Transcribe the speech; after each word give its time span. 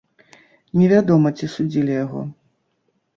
Невядома, 0.79 1.31
ці 1.39 1.49
судзілі 1.57 1.93
яго. 2.03 2.21